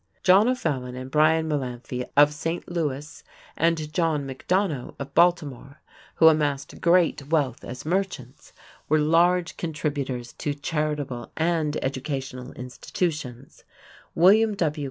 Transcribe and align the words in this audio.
John 0.23 0.47
O'Fallon 0.49 0.95
and 0.95 1.11
Bryan 1.11 1.47
Mullanphy 1.47 2.09
of 2.17 2.33
St. 2.33 2.67
Louis, 2.67 3.23
and 3.55 3.93
John 3.93 4.25
McDonough 4.25 4.95
of 4.97 5.13
Baltimore, 5.13 5.79
who 6.15 6.27
amassed 6.27 6.81
great 6.81 7.27
wealth 7.27 7.63
as 7.63 7.85
merchants, 7.85 8.51
were 8.89 8.97
large 8.97 9.57
contributors 9.57 10.33
to 10.39 10.55
charitable 10.55 11.31
and 11.37 11.77
educational 11.85 12.51
institutions; 12.53 13.63
William 14.15 14.55
W. 14.55 14.79